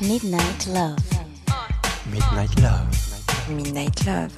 Midnight 0.00 0.66
Love. 0.68 0.96
Midnight 2.10 2.60
Love. 2.62 2.88
Midnight 3.50 4.06
Love. 4.06 4.32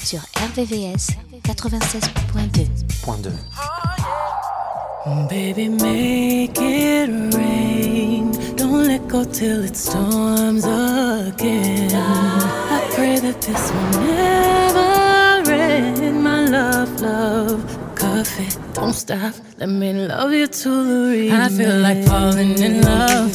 Sur 0.00 0.18
RVVS 0.34 1.16
96.2. 1.44 2.66
Point 3.04 3.22
2. 3.22 3.30
Baby, 5.28 5.68
make 5.68 6.60
it 6.60 7.08
rain. 7.36 8.32
Don't 8.56 8.88
let 8.88 9.06
go 9.06 9.24
till 9.24 9.62
it 9.62 9.76
storms 9.76 10.64
again. 10.64 11.94
I 11.94 12.90
pray 12.92 13.20
that 13.20 13.40
this 13.40 13.70
will 13.70 13.90
never 14.02 15.52
end. 15.52 16.22
My 16.24 16.48
love, 16.48 17.00
love 17.00 17.73
coffee. 18.24 18.72
Don't 18.74 18.92
stop, 18.92 19.34
let 19.58 19.68
me 19.68 19.92
love 19.92 20.32
you 20.32 20.46
to 20.46 20.68
the 20.68 21.30
remix. 21.30 21.32
I 21.32 21.48
feel 21.48 21.78
like 21.80 22.04
falling 22.06 22.58
in 22.58 22.80
love, 22.82 23.34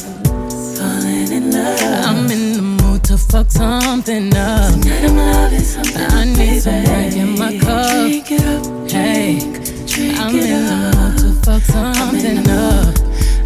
falling 0.76 1.32
in 1.32 1.50
love. 1.52 2.06
I'm 2.06 2.30
in 2.30 2.52
the 2.54 2.62
mood 2.62 3.04
to 3.04 3.16
fuck 3.16 3.50
something 3.50 4.34
up. 4.36 4.72
Tonight 4.80 5.04
I'm 5.04 5.16
loving 5.16 5.60
something. 5.60 6.02
I 6.02 6.24
need 6.24 6.60
some 6.60 6.84
drink 6.84 7.14
in 7.14 7.38
my 7.38 7.58
cup. 7.58 7.90
Drink 8.00 8.30
it 8.32 8.42
up, 8.42 8.64
drink, 8.88 8.90
hey, 8.90 9.38
drink 9.86 10.18
I'm 10.18 10.34
it 10.34 10.50
in 10.50 10.64
the 10.70 10.78
mood 10.96 11.18
to 11.18 11.28
fuck 11.44 11.62
something 11.62 12.38
up. 12.50 12.94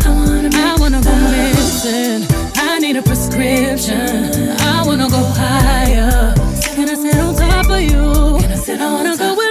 I 0.06 0.10
wanna, 0.10 0.50
I 0.52 0.76
wanna 0.78 1.00
go 1.02 1.14
missing. 1.14 2.26
I 2.56 2.78
need 2.78 2.96
a 2.96 3.02
prescription. 3.02 4.56
I 4.60 4.82
wanna 4.86 5.08
go 5.08 5.22
higher. 5.36 6.34
Can 6.74 6.88
I 6.88 6.94
sit 6.94 7.16
on 7.18 7.34
top 7.34 7.70
of 7.70 7.80
you? 7.80 8.40
Can 8.40 8.52
I 8.52 8.56
sit 8.56 8.80
I 8.80 8.92
wanna 8.92 9.16
go 9.16 9.34
with 9.36 9.43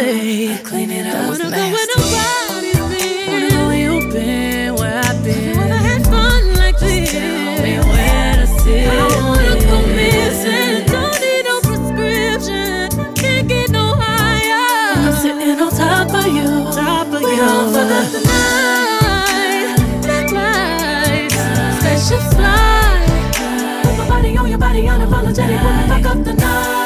stay. 0.00 0.54
I 0.54 0.58
clean 0.58 0.90
it 0.90 1.06
up. 1.06 1.28
Wanna 1.28 1.50
go 1.50 1.64
where 1.74 1.88
nobody's 1.92 2.78
been. 2.92 3.32
Wanna 3.32 3.48
know 3.50 3.66
where 3.68 3.82
you've 3.84 4.12
been, 4.12 4.74
where 4.76 4.98
I've 4.98 5.24
been. 5.24 5.56
Never 5.56 5.80
had 5.88 6.02
fun 6.04 6.42
like 6.54 6.78
this. 6.78 7.12
Tell 7.12 7.62
me 7.64 7.74
where 7.90 8.34
to 8.40 8.46
sit. 8.46 8.88
I 8.88 8.94
don't 8.96 9.24
wanna 9.30 9.56
go 9.70 9.76
missing. 9.98 10.86
Don't 10.92 11.16
need 11.24 11.44
no 11.50 11.56
prescription. 11.66 12.80
I 13.04 13.12
can't 13.22 13.46
get 13.48 13.70
no 13.70 13.86
higher. 14.02 14.66
I'm 15.06 15.14
sitting 15.22 15.60
on 15.60 15.70
top 15.70 16.08
of 16.20 16.26
you. 16.36 16.48
Top 16.72 17.06
of 17.16 17.22
we 17.22 17.30
you. 17.30 17.36
Don't 17.36 17.72
fuck 17.74 17.90
up 17.98 18.06
the 18.14 18.20
night. 18.30 19.68
Black 20.04 20.28
lights. 20.38 21.40
Special 21.80 22.22
fly. 22.32 23.04
Put 23.82 23.94
my 23.98 24.08
body 24.08 24.36
on 24.36 24.48
your 24.48 24.58
body, 24.66 24.82
unapologetic. 24.82 25.62
Wanna 25.64 25.88
fuck 25.92 26.06
up 26.12 26.24
the 26.24 26.34
night. 26.34 26.79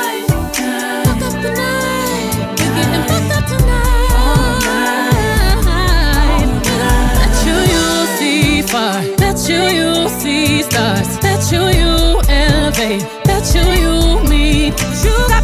to 11.51 11.57
you 11.57 12.21
elevate. 12.29 13.03
That's 13.25 13.53
who 13.53 13.61
you. 13.61 13.95
You 15.05 15.29
got 15.29 15.44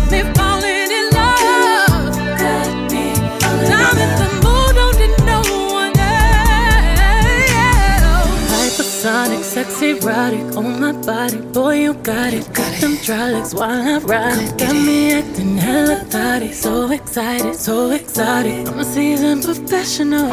erotic 9.82 10.56
on 10.56 10.80
my 10.80 10.92
body. 10.92 11.38
Boy, 11.52 11.74
you 11.84 11.94
got 11.94 12.32
it. 12.32 12.46
Got 12.54 12.80
them 12.80 12.96
dry 13.04 13.30
legs 13.30 13.54
while 13.54 13.70
I 13.70 13.98
ride. 13.98 14.58
Got 14.58 14.74
me 14.74 15.12
acting 15.12 15.56
hella 15.56 15.96
thotty. 16.04 16.52
So 16.52 16.90
excited, 16.90 17.54
so 17.54 17.90
exotic. 17.90 18.68
I'm 18.68 18.78
a 18.78 18.84
seasoned 18.84 19.44
professional. 19.44 20.30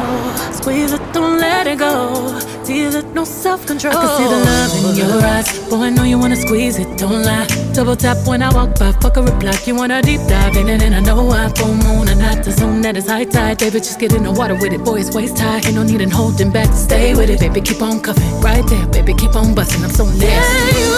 Squeeze 0.52 0.92
it, 0.92 1.02
don't 1.12 1.38
let 1.38 1.66
it 1.66 1.78
go. 1.78 2.38
Tease 2.64 2.94
it, 2.94 3.06
no 3.14 3.24
self 3.24 3.66
control. 3.66 3.96
I 3.96 4.00
can 4.00 4.16
see 4.18 4.28
the 4.34 4.40
love 4.50 4.90
in 4.90 4.96
your 4.96 5.22
eyes. 5.24 5.68
Boy, 5.68 5.82
I 5.86 5.90
know 5.90 6.04
you 6.04 6.18
wanna 6.18 6.36
squeeze 6.36 6.78
it, 6.78 6.98
don't 6.98 7.22
lie. 7.22 7.67
Double 7.78 7.94
tap 7.94 8.16
when 8.26 8.42
I 8.42 8.52
walk 8.52 8.76
by, 8.76 8.90
fuck 8.90 9.18
a 9.18 9.22
reply. 9.22 9.56
You 9.64 9.76
wanna 9.76 10.02
deep 10.02 10.20
dive 10.26 10.56
in 10.56 10.68
it, 10.68 10.82
and 10.82 10.96
I 10.96 11.00
know 11.00 11.30
I 11.30 11.48
full 11.50 11.72
moon 11.76 12.08
and 12.08 12.18
not 12.18 12.42
the 12.42 12.50
zone 12.50 12.80
that 12.80 12.96
is 12.96 13.06
high 13.06 13.22
tide. 13.22 13.58
Baby, 13.58 13.78
just 13.78 14.00
get 14.00 14.12
in 14.14 14.24
the 14.24 14.32
water 14.32 14.54
with 14.54 14.72
it, 14.72 14.82
boy, 14.82 14.98
it's 14.98 15.14
waist 15.14 15.38
high. 15.38 15.58
Ain't 15.58 15.76
no 15.76 15.84
need 15.84 16.00
in 16.00 16.10
holding 16.10 16.50
back. 16.50 16.74
Stay 16.74 17.14
with 17.14 17.30
it, 17.30 17.38
baby, 17.38 17.60
keep 17.60 17.80
on 17.80 18.00
cuffing. 18.00 18.40
Right 18.40 18.66
there, 18.66 18.84
baby, 18.88 19.14
keep 19.14 19.36
on 19.36 19.54
busting. 19.54 19.84
I'm 19.84 19.90
so 19.90 20.06
nasty. 20.06 20.26
Yeah, 20.26 20.74
you, 20.74 20.96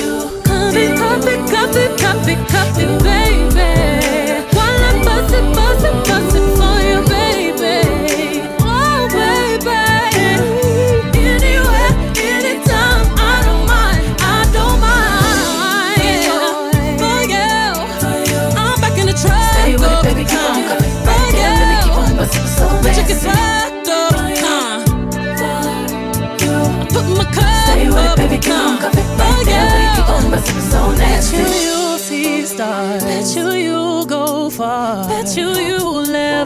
you, 0.00 0.40
copy, 0.40 0.88
copy, 0.96 1.34
copy, 1.52 1.84
copy, 2.00 2.34
copy, 2.48 2.86
baby. 3.04 4.40
While 4.56 4.80
I'm 4.88 5.04
busting, 5.04 5.52
busting, 5.52 5.98
busting 6.08 6.29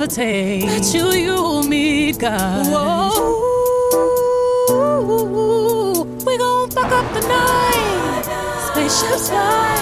you'll 0.04 0.10
levitate. 0.10 0.94
You 0.94 1.12
you'll 1.12 1.62
meet 1.62 2.18
God. 2.18 2.66
Whoa. 2.66 3.12
We 6.26 6.36
gon' 6.38 6.70
fuck 6.70 6.92
up 6.92 7.12
the 7.14 7.20
night. 7.20 8.24
Spaceships 8.68 9.28
fly. 9.28 9.76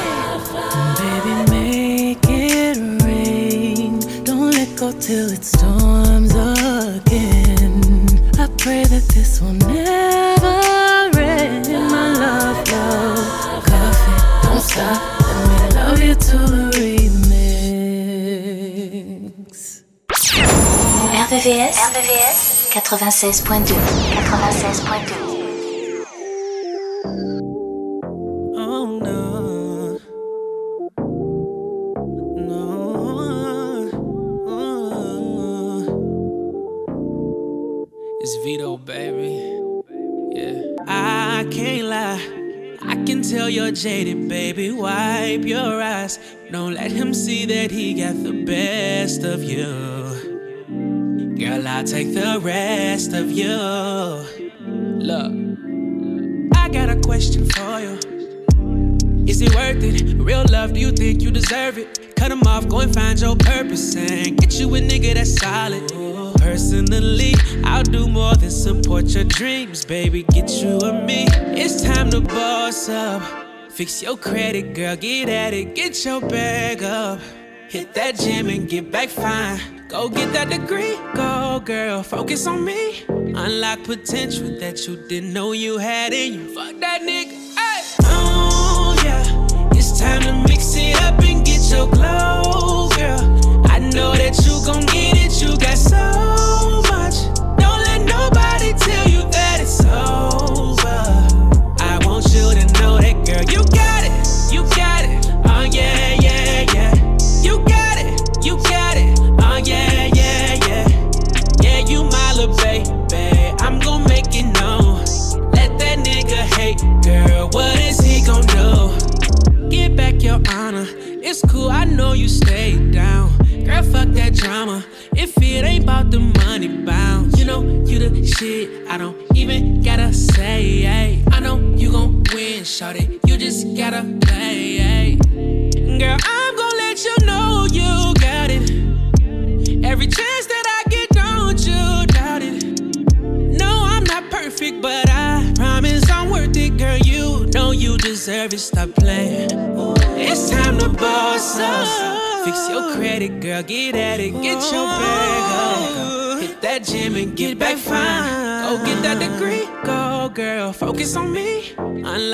Baby, 0.99 1.35
make 1.51 2.29
it 2.29 2.77
rain. 3.05 4.01
Don't 4.25 4.51
let 4.53 4.77
go 4.77 4.93
till 4.93 5.31
it 5.33 5.45
storms 5.45 6.35
again. 6.35 7.81
I 8.39 8.49
pray 8.59 8.85
that 8.85 9.05
this 9.15 9.41
will 9.41 9.53
never 9.53 11.19
end. 11.19 11.69
My 11.69 12.13
love, 12.15 12.69
love, 12.69 13.65
coffee, 13.65 14.19
don't 14.43 14.61
stop. 14.61 15.01
Let 15.21 15.49
me 15.49 15.57
love 15.77 16.03
you 16.03 16.15
to 16.15 16.39
the 16.39 16.71
remix. 16.75 17.02
RVVS, 21.33 21.77
RVVS 21.97 22.69
96.2 22.73 23.73
96.2 23.73 25.33
It's 38.21 38.37
Vito, 38.45 38.77
baby. 38.77 39.33
Yeah. 40.37 40.77
I 40.87 41.47
can't 41.51 41.87
lie. 41.87 42.21
I 42.83 42.97
can 43.07 43.23
tell 43.23 43.49
you're 43.49 43.73
jaded, 43.73 44.29
baby. 44.29 44.71
Wipe 44.71 45.47
your 45.47 45.81
eyes. 45.81 46.19
Don't 46.51 46.75
let 46.75 46.93
him 46.93 47.15
see 47.15 47.47
that 47.47 47.71
he 47.71 47.95
got 47.95 48.23
the 48.23 48.45
best 48.45 49.25
of 49.25 49.43
you. 49.43 49.92
Girl, 51.53 51.69
I'll 51.69 51.85
take 51.85 52.15
the 52.15 52.41
rest 52.41 53.13
of 53.13 53.31
you. 53.31 53.53
Look, 54.65 55.33
I 56.57 56.69
got 56.71 56.89
a 56.89 56.99
question 56.99 57.45
for 57.51 57.79
you. 57.79 57.99
Is 59.27 59.43
it 59.43 59.55
worth 59.55 59.85
it? 59.85 60.17
Real 60.17 60.47
love, 60.51 60.73
do 60.73 60.81
you 60.81 60.93
think 60.93 61.21
you 61.21 61.31
deserve 61.31 61.77
it? 61.77 62.17
Cut 62.17 62.31
them 62.31 62.41
off, 62.47 62.69
go 62.69 62.81
and 62.81 62.95
find 62.95 63.21
your 63.21 63.37
purpose 63.37 63.95
and 63.97 64.39
get 64.39 64.59
you 64.59 64.75
a 64.77 64.81
nigga 64.81 65.13
that's 65.13 65.39
solid. 65.39 65.87
Personally, 66.41 67.35
I'll 67.65 67.83
do 67.83 68.09
more 68.09 68.35
than 68.35 68.51
support 68.51 69.09
your 69.09 69.25
dreams, 69.25 69.85
baby. 69.85 70.23
Get 70.23 70.51
you 70.53 70.79
a 70.79 71.05
me. 71.05 71.27
It's 71.29 71.83
time 71.83 72.09
to 72.13 72.23
boss 72.23 72.89
up. 72.89 73.23
Fix 73.71 74.03
your 74.03 74.17
credit, 74.17 74.75
girl, 74.75 74.97
get 74.97 75.29
at 75.29 75.53
it, 75.53 75.75
get 75.75 76.03
your 76.03 76.23
bag 76.23 76.83
up. 76.83 77.21
Hit 77.69 77.93
that 77.93 78.19
gym 78.19 78.49
and 78.49 78.67
get 78.71 78.91
back 78.91 79.11
fine. 79.11 79.82
Go 79.93 80.09
get 80.09 80.33
that 80.33 80.49
degree, 80.49 80.97
go 81.15 81.61
girl, 81.61 82.03
focus 82.03 82.47
on 82.47 82.65
me. 82.65 83.05
Unlock 83.11 83.85
potential 83.85 84.49
that 84.59 84.89
you 84.89 84.97
didn't 85.07 85.35
know 85.35 85.53
you 85.53 85.77
had 85.77 86.15
in 86.15 86.33
you. 86.33 86.55
Fuck 86.55 86.81
that 86.81 87.03
nigga, 87.03 87.37
hey. 87.59 87.83
Oh 88.05 88.99
yeah, 89.05 89.77
it's 89.77 90.01
time 90.01 90.23
to 90.23 90.33
mix 90.49 90.75
it 90.77 90.97
up 91.03 91.12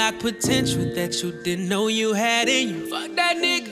Unlock 0.09 0.23
potential 0.23 0.87
that 0.95 1.23
you 1.23 1.33
didn't 1.33 1.69
know 1.69 1.89
you 1.89 2.15
had 2.15 2.49
in 2.49 2.69
you. 2.69 2.87
Fuck 2.89 3.15
that 3.17 3.37
nigga. 3.37 3.68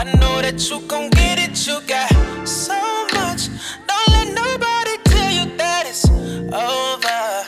I 0.00 0.04
know 0.04 0.40
that 0.40 0.58
you 0.70 0.80
gon' 0.88 1.10
get 1.10 1.38
it. 1.38 1.66
You 1.66 1.78
got 1.86 2.08
so 2.48 2.72
much. 3.12 3.50
Don't 3.86 4.08
let 4.08 4.32
nobody 4.32 4.96
tell 5.04 5.30
you 5.30 5.54
that 5.58 5.84
it's 5.86 6.08
over. 6.08 7.44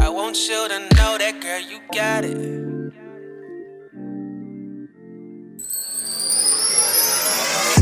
I 0.00 0.08
want 0.08 0.38
you 0.48 0.68
to 0.68 0.78
know 0.96 1.18
that, 1.18 1.38
girl, 1.42 1.60
you 1.60 1.80
got 1.92 2.24
it. 2.24 2.38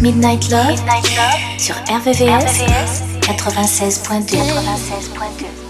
Midnight 0.03 0.51
Love, 0.51 0.77
sur 1.59 1.77
RVVS, 1.87 2.63
96.2. 3.21 4.39
96.2. 4.39 5.70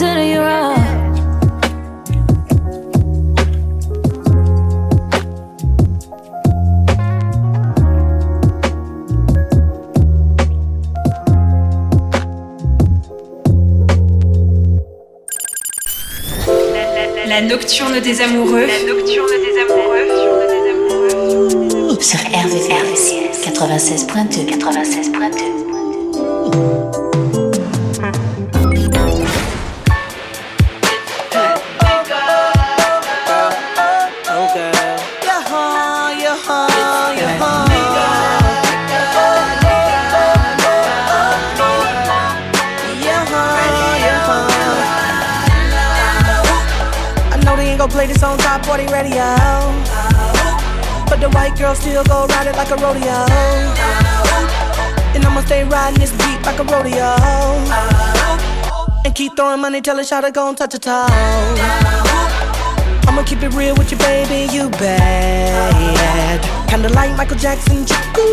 just 0.00 0.14
giving 0.14 0.22
it 0.22 0.24
to 0.24 0.26
you 0.26 0.40
raw. 0.40 0.74
La 17.26 17.40
nocturne 17.42 18.00
des 18.00 18.20
amoureux. 18.22 18.66
La 18.66 18.82
nocturne 18.86 19.28
des 19.28 19.60
amoureux. 19.60 20.08
Sur 22.00 22.20
RVVS 22.20 23.02
96.2 23.44 24.46
96.2 24.46 25.59
this 48.06 48.22
on 48.22 48.38
top 48.38 48.64
40 48.64 48.86
radio. 48.86 49.26
But 51.08 51.20
the 51.20 51.28
white 51.34 51.56
girl 51.58 51.74
still 51.74 52.04
go 52.04 52.26
ride 52.26 52.46
it 52.46 52.56
like 52.56 52.70
a 52.70 52.76
rodeo. 52.76 53.26
And 55.14 55.24
I'ma 55.24 55.40
stay 55.42 55.64
riding 55.64 55.98
this 55.98 56.12
beat 56.12 56.40
like 56.46 56.58
a 56.58 56.64
rodeo. 56.64 57.14
And 59.04 59.14
keep 59.14 59.36
throwing 59.36 59.60
money 59.60 59.80
till 59.80 59.96
the 59.96 60.04
shot 60.04 60.24
gon' 60.32 60.54
touch 60.56 60.74
a 60.74 60.78
toe. 60.78 61.06
I'ma 63.08 63.22
keep 63.24 63.42
it 63.42 63.52
real 63.54 63.74
with 63.76 63.90
you, 63.90 63.98
baby, 63.98 64.52
you 64.52 64.70
bad. 64.70 66.40
Kinda 66.68 66.88
like 66.90 67.16
Michael 67.16 67.36
Jackson, 67.36 67.84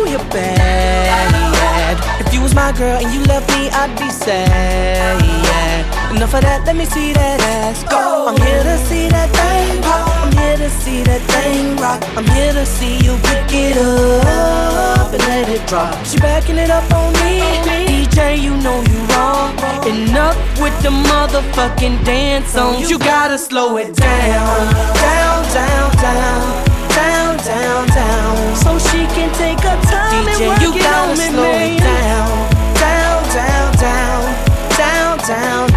you 0.06 0.18
bad. 0.30 1.96
If 2.20 2.32
you 2.32 2.40
was 2.40 2.54
my 2.54 2.72
girl 2.72 2.96
and 2.96 3.12
you 3.12 3.22
left 3.24 3.48
me, 3.50 3.68
I'd 3.70 3.98
be 3.98 4.08
sad. 4.10 5.77
Enough 6.10 6.34
of 6.34 6.40
that, 6.40 6.64
let 6.64 6.74
me 6.74 6.86
see 6.86 7.12
that 7.12 7.38
ass 7.60 7.84
go. 7.84 8.28
I'm 8.28 8.36
here 8.40 8.64
to 8.64 8.76
see 8.88 9.08
that 9.08 9.28
thing 9.28 9.82
pop. 9.82 10.08
I'm 10.24 10.32
here 10.32 10.56
to 10.56 10.70
see 10.70 11.02
that 11.04 11.20
thing 11.36 11.76
rock. 11.76 12.00
I'm 12.16 12.24
here 12.32 12.52
to 12.52 12.64
see 12.64 12.96
you 13.04 13.12
pick 13.28 13.52
it 13.52 13.76
up 13.76 15.12
and 15.12 15.22
let 15.28 15.48
it 15.48 15.66
drop. 15.68 15.92
She 16.06 16.16
backing 16.18 16.56
it 16.56 16.70
up 16.70 16.88
on 16.92 17.12
me. 17.20 17.44
DJ, 17.68 18.40
you 18.40 18.56
know 18.56 18.80
you 18.80 19.00
wrong. 19.12 19.52
Enough 19.84 20.36
with 20.60 20.76
the 20.82 20.88
motherfucking 20.88 22.04
dance 22.04 22.56
songs. 22.56 22.88
You 22.88 22.98
gotta 22.98 23.36
slow 23.36 23.76
it 23.76 23.94
down. 23.94 24.72
Down, 24.96 25.44
down, 25.52 25.88
down. 26.00 26.42
Down, 26.96 27.36
down, 27.44 27.86
down. 27.92 28.56
So 28.56 28.78
she 28.78 29.04
can 29.12 29.28
take 29.36 29.60
her 29.60 29.78
time 29.84 30.24
DJ, 30.24 30.40
and 30.40 30.48
work 30.48 30.60
you 30.64 30.72
it 30.72 30.82
gotta 30.82 31.10
on 31.10 31.16
slow 31.16 31.52
me, 31.52 31.76
it. 31.76 31.84
Down, 31.84 32.28
down, 32.80 33.22
down 33.28 33.68
down, 33.78 34.28
down, 34.78 35.18
down. 35.28 35.67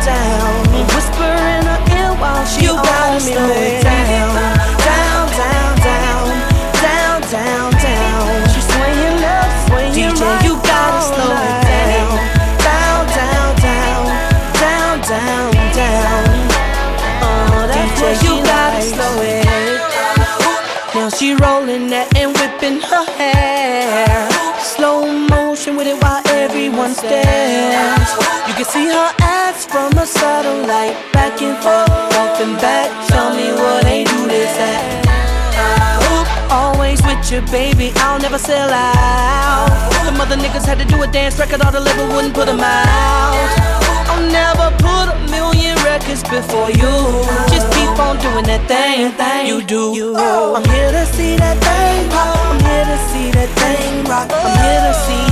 While 2.84 3.20
she 3.20 3.32
you 3.32 3.38
gotta 3.38 3.50
slow 3.50 3.50
it 3.52 3.84
down, 3.84 4.34
down, 4.88 5.28
down, 5.38 5.72
down, 5.82 6.26
down, 6.82 7.22
down, 7.30 7.70
down. 7.78 8.50
She's 8.52 8.68
swinging 8.68 9.18
left, 9.22 9.56
swinging 9.68 10.14
DJ, 10.14 10.22
you 10.46 10.54
gotta 10.62 11.02
slow 11.02 11.32
it 11.32 11.58
down, 11.70 12.12
down, 12.68 13.02
down, 13.18 13.50
down, 13.66 14.04
down, 14.62 14.96
down, 15.12 15.52
down. 15.76 16.26
Oh, 17.24 17.68
that's 17.70 18.02
DJ, 18.02 18.24
you 18.26 18.34
gotta 18.44 18.82
slow 18.82 19.16
it. 19.22 19.52
Now 20.96 21.10
she 21.10 21.36
rolling 21.36 21.88
that 21.90 22.08
and 22.16 22.36
whipping 22.38 22.82
her 22.82 23.06
hair. 23.18 24.30
Slow 24.60 25.08
motion 25.30 25.76
with 25.78 25.88
it 25.88 26.02
while 26.04 26.22
everyone 26.28 26.94
stares. 26.94 28.10
You 28.48 28.54
can 28.54 28.66
see 28.66 28.88
her 28.88 29.21
a 30.02 30.06
satellite, 30.06 30.98
back 31.14 31.40
and 31.44 31.56
forth, 31.62 32.18
off 32.18 32.42
and 32.42 32.58
back. 32.58 32.90
Tell 33.08 33.36
me 33.36 33.54
what 33.54 33.84
they 33.84 34.04
do 34.04 34.28
this 34.28 34.58
at. 34.58 35.06
Always 36.50 37.00
with 37.04 37.32
you, 37.32 37.42
baby, 37.54 37.92
I'll 37.98 38.20
never 38.20 38.40
sell 38.40 38.72
out. 38.74 39.70
The 40.04 40.12
mother 40.12 40.36
niggas 40.38 40.66
had 40.66 40.80
to 40.80 40.86
do 40.86 41.04
a 41.04 41.08
dance 41.08 41.38
record, 41.38 41.62
all 41.62 41.72
the 41.72 41.80
label 41.80 42.08
wouldn't 42.16 42.34
put 42.34 42.48
them 42.48 42.62
out. 42.62 43.38
I'll 44.10 44.26
never 44.26 44.74
put 44.82 45.06
a 45.14 45.18
million 45.30 45.78
records 45.86 46.24
before 46.24 46.72
you. 46.72 46.94
Just 47.54 47.70
keep 47.78 47.94
on 48.02 48.18
doing 48.18 48.46
that 48.50 48.66
thing, 48.66 49.12
thing 49.22 49.46
you 49.46 49.62
do. 49.62 50.16
I'm 50.18 50.66
here 50.66 50.92
to 50.92 51.06
see 51.14 51.38
that 51.38 51.58
thing 51.62 52.10
pop. 52.10 52.36
I'm 52.50 52.60
here 52.66 52.86
to 52.90 52.98
see 53.14 53.30
that 53.38 53.50
thing 53.62 54.04
rock. 54.10 54.32
I'm 54.34 54.50
here 54.66 54.82
to 54.82 54.94
see 55.06 55.31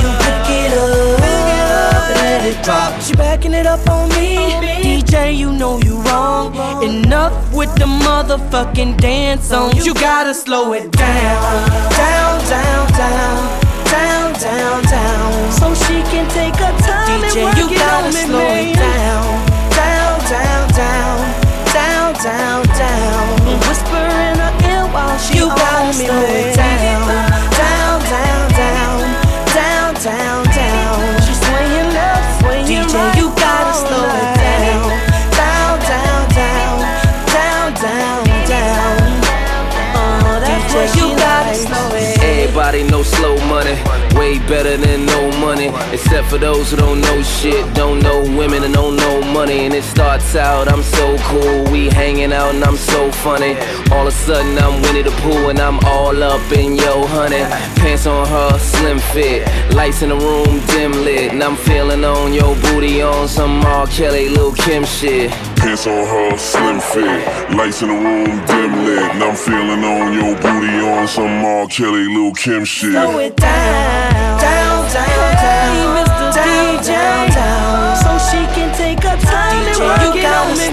let 2.40 2.56
it 2.56 2.64
drop. 2.64 3.02
She 3.02 3.14
backing 3.14 3.54
it 3.54 3.66
up 3.66 3.88
on 3.90 4.10
me. 4.10 4.38
DJ, 4.84 5.36
you 5.36 5.52
know 5.52 5.80
you 5.80 6.02
wrong. 6.04 6.56
Enough 6.84 7.34
with 7.54 7.74
the 7.76 7.86
motherfucking 7.86 8.98
dance 8.98 9.46
songs. 9.48 9.86
You 9.86 9.94
gotta 9.94 10.34
slow 10.34 10.74
it 10.74 10.92
down, 10.92 11.70
down, 11.92 12.40
down, 12.50 12.88
down, 13.04 13.40
down, 13.86 14.34
down, 14.40 14.84
down. 14.84 15.52
So 15.52 15.74
she 15.84 16.02
can 16.12 16.26
take 16.30 16.56
her 16.56 16.74
time 16.88 17.22
DJ, 17.22 17.38
and 17.38 17.46
work 17.46 17.58
you 17.58 17.68
it 17.70 17.80
gotta 17.80 18.08
on 18.08 18.14
slow 18.14 18.50
it 18.64 18.76
down, 18.76 19.26
down, 19.80 20.16
down, 20.34 20.64
down, 20.82 21.18
down, 21.78 22.14
down, 22.28 22.60
down. 22.82 23.60
Whisper 23.68 24.06
in 24.28 24.36
her 24.44 24.54
ear 24.70 24.86
while 24.94 25.18
she 25.20 25.38
you 25.38 25.48
gotta 25.48 25.94
slow 25.94 26.24
it 26.40 26.56
down, 26.56 27.08
down, 27.60 28.00
down, 28.12 28.50
down, 28.60 29.00
down, 29.54 29.94
down, 30.04 30.44
down. 30.44 30.49
DJ. 32.70 33.18
You 33.18 33.39
better 44.50 44.76
than 44.76 45.06
no 45.06 45.32
money. 45.40 45.68
Except 45.94 46.28
for 46.28 46.40
those 46.40 46.72
who 46.72 46.78
don't 46.78 47.00
know 47.00 47.22
shit, 47.22 47.64
don't 47.76 48.00
know 48.02 48.22
women 48.36 48.64
and 48.64 48.74
don't 48.74 48.96
know 48.96 49.22
money. 49.32 49.60
And 49.66 49.74
it 49.74 49.84
starts 49.84 50.36
out, 50.36 50.68
I'm 50.68 50.82
so 50.82 51.18
cool, 51.30 51.72
we 51.72 51.90
hanging 51.90 52.34
out 52.34 52.56
and 52.56 52.64
I'm 52.64 52.76
so 52.76 53.12
funny. 53.12 53.56
All 53.92 54.08
of 54.08 54.14
a 54.14 54.18
sudden 54.26 54.58
I'm 54.58 54.82
Winnie 54.82 55.04
the 55.04 55.12
Pooh 55.22 55.50
and 55.50 55.60
I'm 55.60 55.80
all 55.86 56.22
up 56.24 56.52
in 56.52 56.76
yo 56.76 57.06
honey. 57.06 57.44
Pants 57.80 58.08
on 58.08 58.28
her, 58.28 58.58
slim 58.58 59.00
fit, 59.14 59.48
lights 59.74 60.02
in 60.02 60.10
the 60.10 60.18
room, 60.18 60.60
dim 60.68 60.92
lit. 61.06 61.32
And 61.32 61.44
I'm 61.44 61.56
feeling 61.56 62.04
on 62.04 62.34
your 62.34 62.56
booty 62.56 63.02
on 63.02 63.28
some 63.28 63.62
R. 63.62 63.86
Kelly, 63.88 64.30
Lil 64.30 64.54
Kim 64.54 64.84
shit. 64.84 65.32
Pants 65.62 65.86
on 65.86 66.08
her, 66.08 66.38
slim 66.38 66.80
fit, 66.80 67.56
lights 67.56 67.82
in 67.84 67.90
the 67.90 67.94
room, 67.94 68.30
dim 68.48 68.72
lit. 68.86 69.04
And 69.14 69.24
I'm 69.24 69.36
feeling 69.36 69.84
on 69.84 70.14
your 70.14 70.36
booty 70.42 70.80
on 70.80 71.08
some 71.08 71.46
R. 71.46 71.68
Kelly, 71.68 72.08
Lil 72.08 72.34
Kim 72.34 72.66
shit. 72.66 72.94
Slow 72.94 73.20
it 73.20 73.36
down, 73.38 73.99
down, 74.94 75.36
down, 76.34 76.84
down, 76.84 77.30
down, 77.30 77.96
so 78.02 78.18
she 78.30 78.42
can 78.56 78.74
take 78.76 79.04
her 79.04 79.18
time 79.18 79.64
and 79.70 79.78
work 79.80 80.16
it 80.16 80.26
on 80.26 80.58
me, 80.58 80.68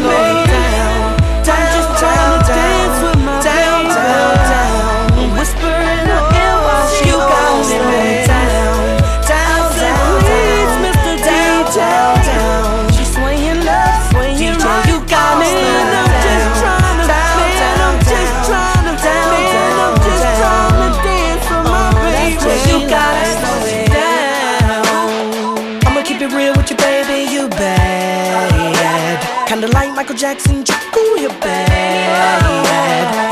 Jackson. 30.16 30.64
Ooh, 30.96 31.20
you 31.20 31.28
bad? 31.28 31.68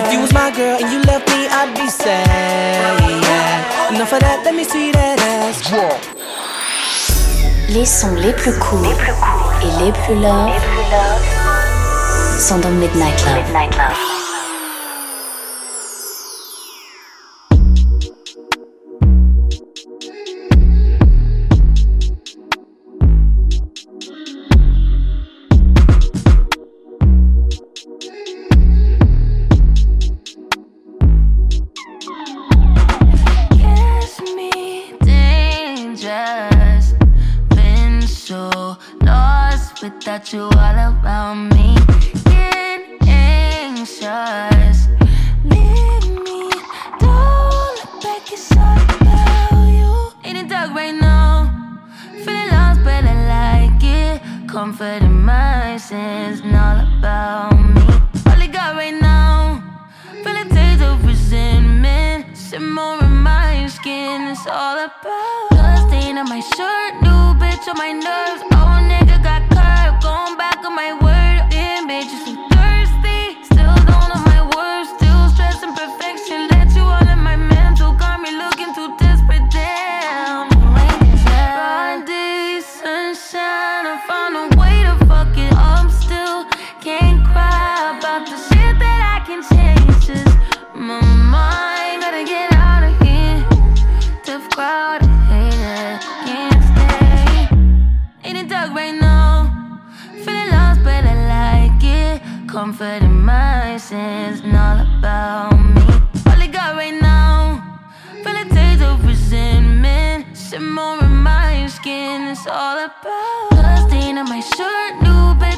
If 0.07 0.13
you 0.13 0.21
was 0.21 0.33
my 0.35 0.51
girl 0.51 0.77
and 0.79 0.93
you 0.93 1.01
left 1.03 1.27
me, 1.31 1.49
I'd 1.49 1.75
be 1.75 1.89
sad. 1.89 3.01
Enough 3.95 4.13
of 4.13 4.21
that. 4.21 4.43
Let 4.45 4.55
me 4.55 4.65
see 4.65 4.93
that 4.93 5.19
ass 5.19 5.63
drop. 5.69 5.99
Les 7.71 7.87
sons 7.87 8.15
les 8.17 8.35
plus 8.35 8.53
courts 8.59 9.01
et 9.63 9.85
les 9.85 9.93
plus 9.93 10.17
love 10.21 10.53
sont 12.39 12.59
dans 12.59 12.71
Midnight 12.71 13.25
Love. 13.25 14.24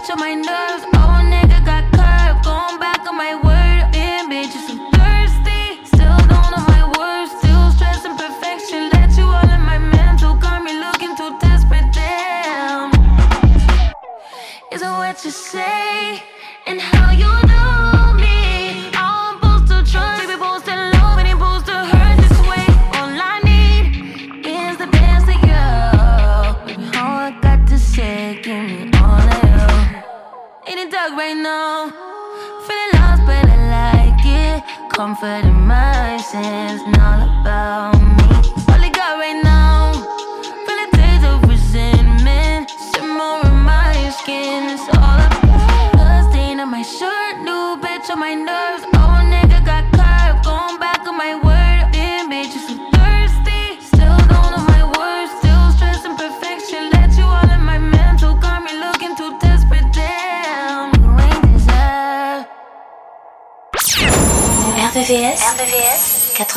to 0.07 0.15
my 0.15 0.35
nerves. 0.35 0.96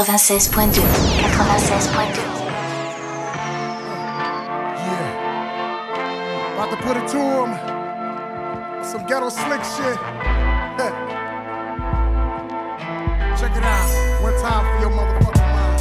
96.2. 0.10 0.82
Yeah. 4.82 5.13
About 6.56 6.69
to 6.72 6.78
put 6.78 6.98
it 6.98 7.08
to 7.10 7.19
him. 7.19 7.54
Some 8.84 9.06
ghetto 9.06 9.30
slick 9.30 9.63
shit. 9.63 9.98
Check 13.38 13.56
it 13.56 13.63
out. 13.63 13.89
One 14.24 14.34
time 14.41 14.65
for 14.65 14.80
your 14.82 14.89
motherfucking 14.98 15.48
mind. 15.54 15.80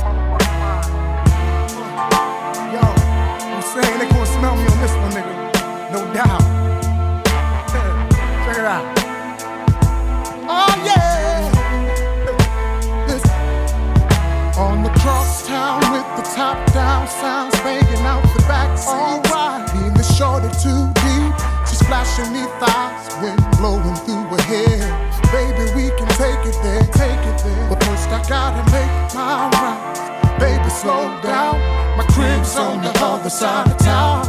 Yo, 2.75 2.85
I'm 2.85 3.62
saying 3.62 3.97
they 3.99 4.09
gonna 4.11 4.27
smell 4.27 4.55
me 4.57 4.64
on 4.67 4.79
this 4.83 4.93
one, 4.93 5.12
nigga. 5.12 5.35
No 5.91 6.01
doubt. 6.12 6.45
Check 8.45 8.59
it 8.59 8.64
out. 8.67 9.08
down, 16.72 17.07
sounds 17.09 17.54
banging 17.61 18.04
out 18.04 18.22
the 18.35 18.42
back. 18.48 18.68
Alright, 18.87 19.68
in 19.74 19.94
the 19.94 20.02
shorter 20.02 20.50
too 20.62 20.88
deep. 21.02 21.33
She's 21.68 21.83
flashing 21.83 22.33
me 22.33 22.44
thighs, 22.61 23.09
wind 23.20 23.42
blowing 23.59 23.96
through 24.04 24.24
her 24.35 24.42
hair. 24.42 24.81
Baby, 25.33 25.64
we 25.76 25.90
can 25.96 26.09
take 26.16 26.42
it 26.46 26.57
there, 26.62 26.85
take 26.92 27.22
it 27.31 27.38
there. 27.44 27.68
But 27.68 27.83
first 27.85 28.09
I 28.09 28.22
gotta 28.28 28.64
make 28.72 29.14
my 29.14 29.50
rounds. 29.61 30.00
Baby, 30.40 30.70
slow 30.70 31.20
down. 31.22 31.59
My 31.96 32.04
crib's 32.14 32.57
on 32.57 32.83
the 32.83 32.92
other 33.02 33.31
side 33.31 33.68
of 33.68 33.78
town. 33.78 34.24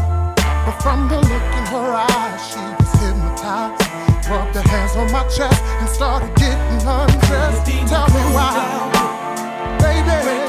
But 0.65 0.77
from 0.81 1.07
the 1.07 1.17
look 1.17 1.49
in 1.59 1.65
her 1.73 1.93
eyes, 1.93 2.41
she 2.49 2.59
was 2.77 2.91
hypnotized. 3.01 4.29
Rubbed 4.29 4.55
her 4.55 4.67
hands 4.69 4.95
on 4.95 5.11
my 5.11 5.23
chest 5.27 5.63
and 5.79 5.89
started 5.89 6.33
getting 6.35 6.87
undressed. 6.87 7.65
Tell 7.87 8.07
me 8.09 8.21
why, 8.33 9.77
baby 9.79 10.48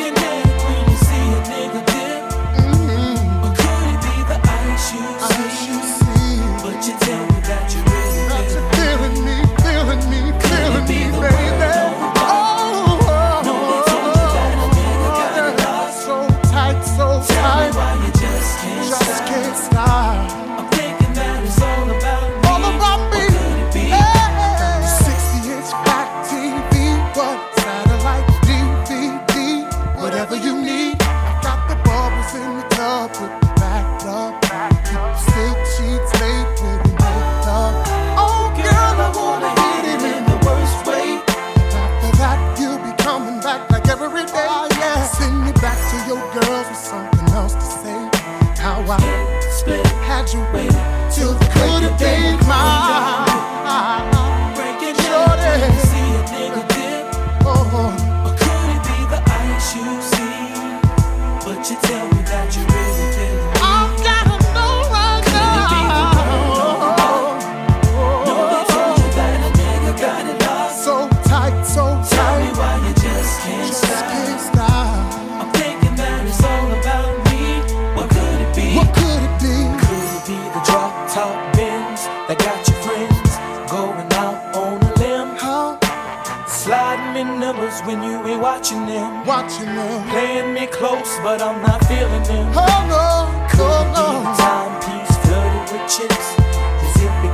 you 6.90 6.96
tell 6.98 7.29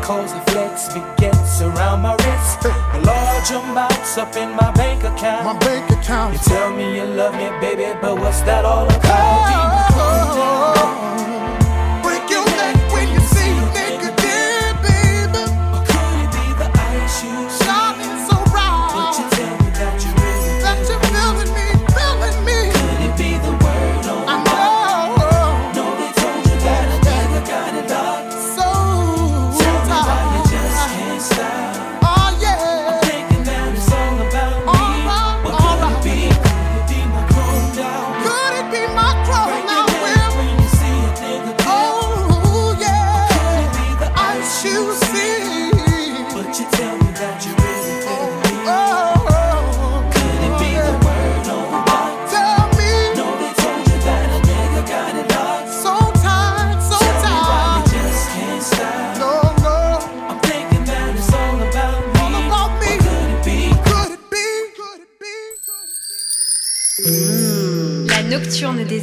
cause 0.06 0.32
the 0.32 0.40
flex 0.52 0.86
gets 1.18 1.60
around 1.60 2.00
my 2.00 2.12
wrist. 2.12 2.64
A 2.64 3.00
large 3.02 3.50
amounts 3.50 4.16
up 4.16 4.36
in 4.36 4.50
my 4.54 4.70
bank 4.70 5.02
account. 5.02 5.44
My 5.44 5.58
bank 5.58 5.90
account. 5.90 6.32
You 6.34 6.38
tell 6.38 6.70
me 6.72 6.94
you 6.94 7.04
love 7.04 7.34
me, 7.34 7.48
baby, 7.60 7.92
but 8.00 8.16
what's 8.16 8.40
that 8.42 8.64
all 8.64 8.86
about? 8.86 9.02
Oh, 9.98 10.66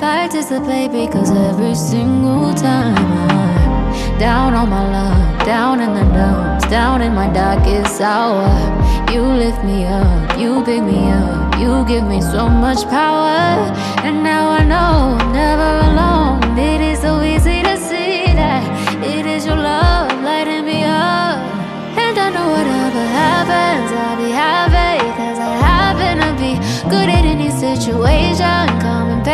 not 0.00 0.30
participate 0.30 0.92
because 0.92 1.30
every 1.30 1.74
single 1.74 2.54
time 2.54 2.96
I'm 2.96 4.18
down 4.18 4.54
on 4.54 4.68
my 4.68 4.84
luck, 4.90 5.46
down 5.46 5.80
in 5.80 5.92
the 5.94 6.04
dumps, 6.14 6.66
down 6.68 7.02
in 7.02 7.14
my 7.14 7.30
darkest 7.32 8.00
hour. 8.00 8.48
You 9.12 9.22
lift 9.22 9.62
me 9.64 9.84
up, 9.84 10.38
you 10.38 10.62
pick 10.64 10.82
me 10.82 11.10
up, 11.10 11.58
you 11.58 11.84
give 11.86 12.04
me 12.04 12.20
so 12.20 12.48
much 12.48 12.84
power. 12.88 13.72
And 14.04 14.22
now 14.22 14.50
I 14.50 14.64
know 14.64 15.18
I'm 15.18 15.32
never 15.32 15.70
alone. 15.90 16.58
It 16.58 16.80
is 16.80 17.00
so 17.00 17.22
easy 17.22 17.62
to 17.62 17.76
see 17.76 18.24
that 18.40 18.64
it 19.04 19.26
is 19.26 19.46
your 19.46 19.56
love 19.56 20.12
lighting 20.22 20.64
me 20.64 20.82
up. 20.84 21.38
And 21.96 22.16
I 22.18 22.30
know 22.30 22.48
whatever 22.56 23.04
happens, 23.20 23.90
I'll 23.92 24.16
be 24.16 24.30
happy. 24.30 24.98
Cause 25.18 25.38
I 25.38 25.50
happen 25.68 26.14
to 26.24 26.30
be 26.40 26.52
good 26.88 27.08
at 27.08 27.24
any 27.24 27.50
situation. 27.50 28.66
Calm 28.80 29.10
and 29.10 29.24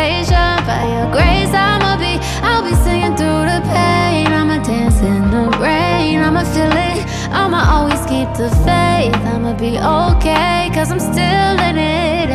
dance 4.67 4.99
in 4.99 5.31
the 5.31 5.47
rain. 5.63 6.19
I'ma 6.19 6.43
feel 6.43 6.75
it. 6.91 6.99
I'ma 7.31 7.61
always 7.73 8.01
keep 8.11 8.27
the 8.35 8.49
faith. 8.67 9.15
I'ma 9.31 9.53
be 9.55 9.79
okay. 9.79 10.69
Cause 10.75 10.91
I'm 10.91 10.99
still 10.99 11.55
in 11.69 11.77
it. 11.77 12.29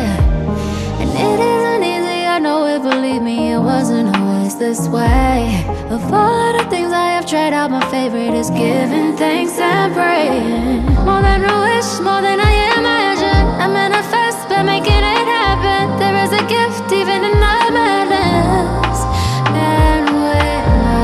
And 1.01 1.09
it 1.13 1.39
isn't 1.53 1.83
easy, 1.83 2.25
I 2.25 2.39
know 2.39 2.65
it, 2.65 2.81
believe 2.81 3.21
me, 3.21 3.53
it 3.53 3.59
wasn't 3.59 4.17
always 4.17 4.55
this 4.55 4.87
way. 4.89 5.63
Of 5.91 6.01
all 6.11 6.57
the 6.57 6.65
things 6.71 6.91
I 6.91 7.09
have 7.15 7.27
tried 7.27 7.53
out, 7.53 7.69
my 7.69 7.85
favorite 7.91 8.33
is 8.33 8.49
giving 8.49 9.15
thanks 9.15 9.59
and 9.59 9.93
praying. 9.93 10.85
More 11.05 11.21
than 11.21 11.45
a 11.45 11.55
wish, 11.67 11.91
more 12.01 12.21
than 12.27 12.39
I 12.39 12.53
imagine. 12.79 13.45
I 13.63 13.67
manifest 13.67 14.49
by 14.49 14.63
making 14.63 15.03
it 15.15 15.27
happen. 15.37 15.99
There 16.01 16.17
is 16.25 16.31
a 16.33 16.43
gift 16.49 16.91
even 16.91 17.23
in 17.29 17.43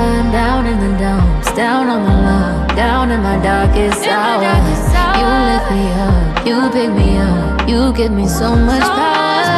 I'm 0.10 0.32
down 0.32 0.66
in 0.66 0.80
the 0.80 0.98
dumps, 0.98 1.52
down 1.54 1.88
on 1.88 2.02
my 2.04 2.18
luck, 2.28 2.76
down 2.76 3.12
in 3.12 3.22
my 3.22 3.38
darkest 3.42 4.06
hour, 4.08 4.42
you 5.20 5.28
lift 5.50 5.68
me 5.76 5.86
up, 6.08 6.46
you 6.48 6.58
pick 6.72 6.92
me 7.00 7.18
up, 7.18 7.70
you 7.70 7.94
give 7.94 8.12
me 8.12 8.28
so 8.28 8.56
much 8.56 8.82
power. 8.82 9.49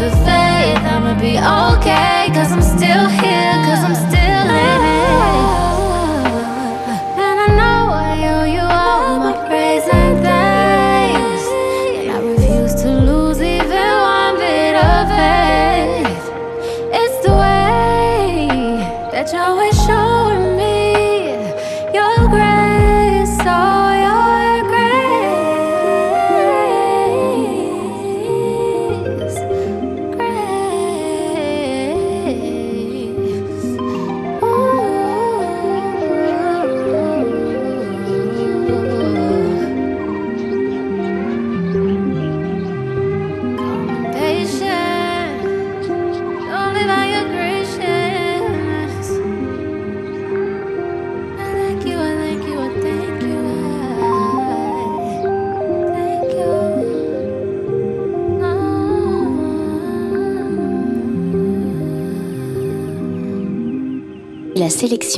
The 0.00 0.10
faith. 0.24 0.80
I'ma 0.92 1.12
be 1.20 1.36
okay, 1.36 2.32
cause 2.32 2.50
I'm 2.52 2.62
still 2.62 3.06
here, 3.20 3.54
cause 3.66 3.84
I'm 3.84 3.94
still 4.08 4.19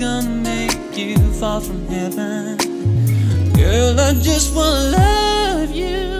gonna 0.00 0.30
make 0.30 0.96
you 0.96 1.18
fall 1.34 1.60
from 1.60 1.86
heaven. 1.88 2.56
Girl, 3.52 4.00
I 4.00 4.14
just 4.14 4.56
wanna 4.56 4.96
love 4.96 5.70
you. 5.72 6.19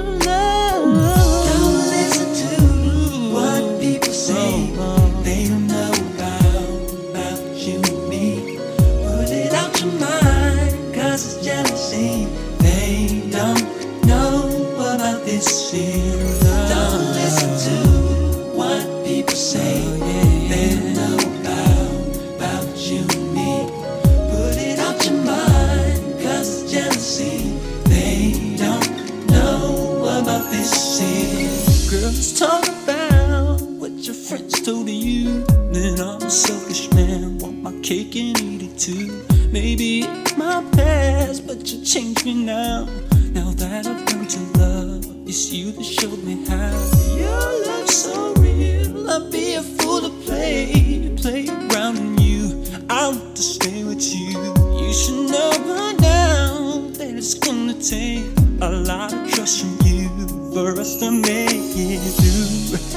To 41.70 41.84
change 41.84 42.24
me 42.24 42.34
now. 42.34 42.86
Now 43.32 43.52
that 43.52 43.86
I've 43.86 44.12
learned 44.12 44.30
to 44.30 44.40
love, 44.58 45.06
it's 45.28 45.52
you 45.52 45.70
that 45.70 45.84
showed 45.84 46.20
me 46.24 46.44
how. 46.44 46.72
Your 47.14 47.64
love's 47.64 47.94
so 47.94 48.34
real, 48.34 49.08
I'd 49.08 49.30
be 49.30 49.54
a 49.54 49.62
fool 49.62 50.00
to 50.00 50.10
play, 50.26 51.14
play 51.16 51.46
around 51.46 52.16
with 52.16 52.20
you. 52.20 52.64
I 52.90 53.10
want 53.10 53.36
to 53.36 53.42
stay 53.42 53.84
with 53.84 54.02
you. 54.02 54.34
You 54.82 54.92
should 54.92 55.30
know 55.30 55.50
by 55.70 55.92
now 56.00 56.90
that 56.98 57.14
it's 57.14 57.34
gonna 57.34 57.74
take 57.74 58.26
a 58.60 58.70
lot 58.70 59.12
of 59.12 59.30
trust 59.30 59.60
from 59.60 59.78
you 59.86 60.08
for 60.52 60.76
us 60.80 60.96
to 60.96 61.12
make 61.12 61.70
it 61.78 62.00
through. 62.18 62.89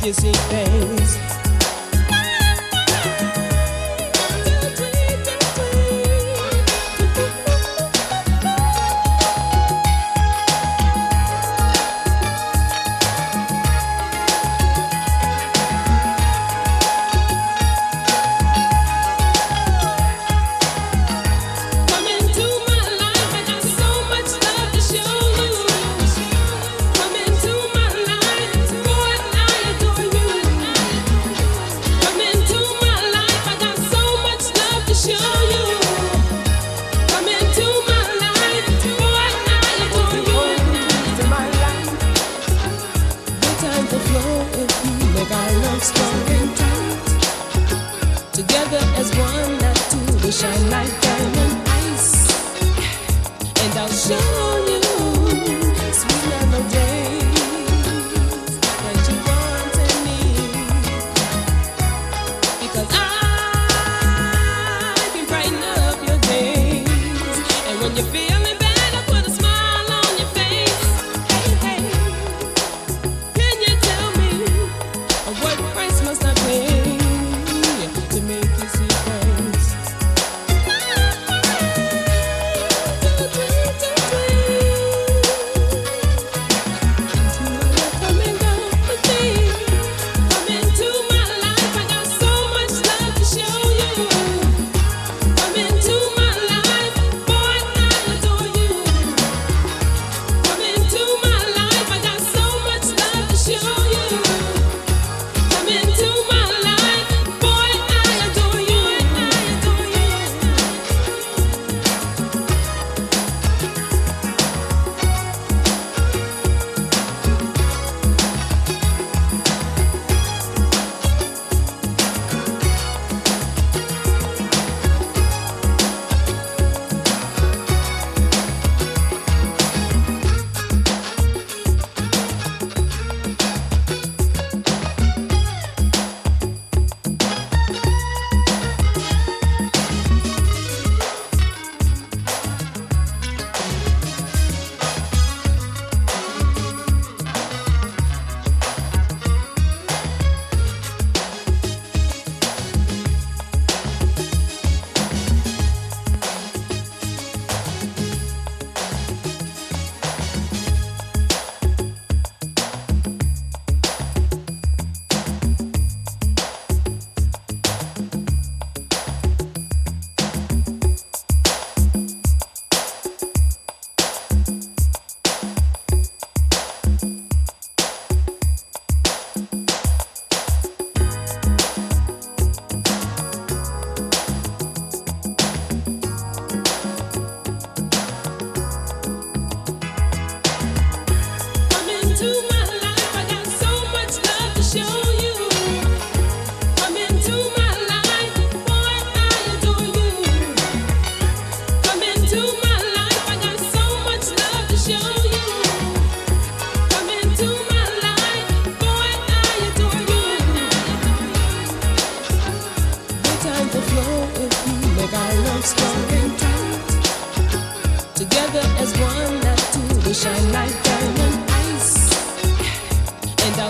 kissing 0.00 0.32
face 0.48 1.49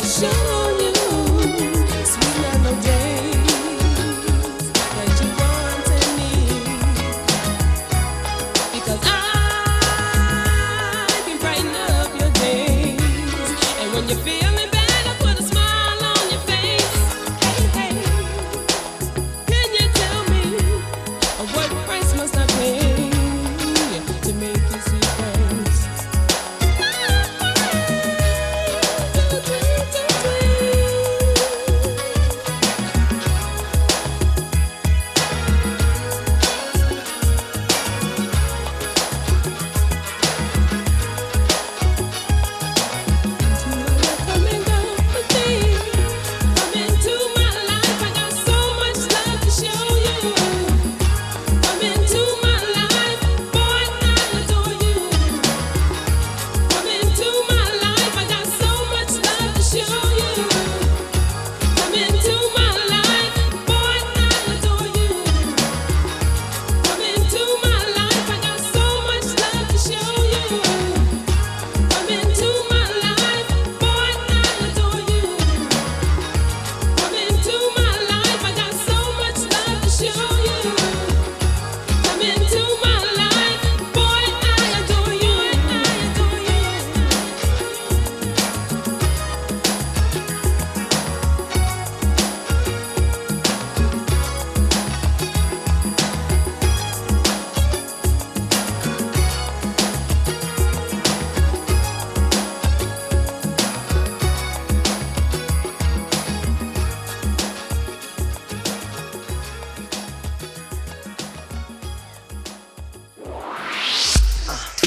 coming 0.02 0.59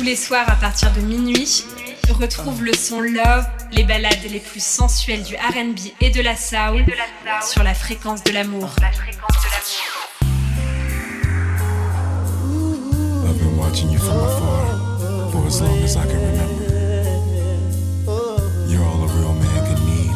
Tous 0.04 0.10
les 0.10 0.18
soirs 0.18 0.50
à 0.50 0.58
partir 0.58 0.92
de 0.92 1.00
minuit, 1.00 1.64
retrouve 2.10 2.62
le 2.62 2.74
son 2.74 3.00
Love, 3.00 3.46
les 3.72 3.86
balades 3.86 4.20
les 4.30 4.42
plus 4.42 4.62
sensuelles 4.62 5.24
du 5.24 5.34
RB 5.36 5.80
et 6.02 6.10
de 6.10 6.22
la 6.22 6.36
soul 6.36 6.84
sur 7.42 7.64
la 7.64 7.74
fréquence 7.74 8.22
de 8.22 8.34
l'amour. 8.34 8.70
I've 13.24 13.40
been 13.40 13.58
watching 13.58 13.92
you 13.92 14.00
from 14.00 14.18
afar 14.18 15.32
for 15.32 15.48
as 15.48 15.62
long 15.62 15.82
as 15.82 15.96
I 15.96 16.06
can 16.06 16.20
remember. 16.20 16.66
You're 18.68 18.84
all 18.84 19.04
a 19.04 19.08
real 19.08 19.34
man 19.36 19.66
could 19.70 19.80
need 19.86 20.12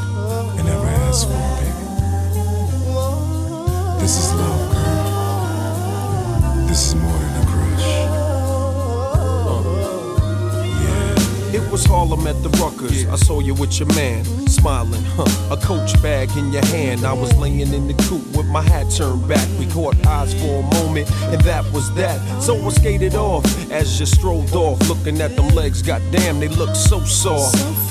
and 0.60 0.68
ever 0.68 0.88
ask 1.08 1.26
for, 1.30 1.40
baby. 1.62 1.86
This 4.02 4.18
is 4.18 4.34
love, 4.34 4.57
was 11.78 11.86
Harlem 11.86 12.26
at 12.26 12.42
the 12.42 12.50
Ruckers. 12.58 13.08
I 13.08 13.16
saw 13.18 13.40
you 13.40 13.54
with 13.54 13.80
your 13.80 13.88
man, 13.90 14.26
smiling, 14.48 15.04
huh? 15.16 15.54
A 15.54 15.58
coach 15.58 16.02
bag 16.02 16.28
in 16.36 16.52
your 16.52 16.66
hand. 16.68 17.06
I 17.06 17.14
was 17.14 17.38
laying 17.38 17.72
in 17.72 17.88
the 17.88 17.94
coop 18.10 18.26
with 18.36 18.48
my 18.48 18.64
hat 18.64 18.90
turned 18.90 19.28
back. 19.28 19.48
We 19.60 19.68
caught 19.68 19.96
eyes 20.08 20.34
for 20.34 20.64
a 20.64 20.76
moment, 20.76 21.12
and 21.32 21.40
that 21.42 21.64
was 21.72 21.94
that. 21.94 22.20
So 22.42 22.56
I 22.66 22.70
skated 22.70 23.14
off 23.14 23.46
as 23.72 24.00
you 24.00 24.08
strolled 24.08 24.56
off, 24.56 24.80
looking 24.90 25.22
at 25.22 25.36
them 25.36 25.50
legs. 25.50 25.84
Goddamn, 25.84 26.40
they 26.40 26.48
look 26.48 26.76
so 26.76 27.00
soft. 27.02 27.56